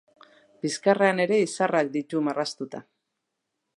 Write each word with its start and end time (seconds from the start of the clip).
Bizkarrean 0.65 1.21
ere 1.25 1.37
izarrak 1.41 1.93
ditu 1.97 2.23
marraztuta. 2.29 2.83